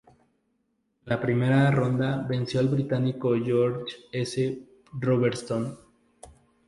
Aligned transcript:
En 0.07 1.05
la 1.11 1.21
primera 1.21 1.69
ronda 1.69 2.25
venció 2.27 2.59
al 2.59 2.69
británico 2.69 3.35
George 3.35 3.97
S. 4.11 4.57
Robertson. 4.99 5.77